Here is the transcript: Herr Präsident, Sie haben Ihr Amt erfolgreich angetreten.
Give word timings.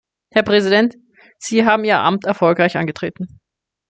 Herr 0.31 0.41
Präsident, 0.41 0.95
Sie 1.37 1.63
haben 1.63 1.83
Ihr 1.83 1.99
Amt 1.99 2.25
erfolgreich 2.25 2.75
angetreten. 2.75 3.39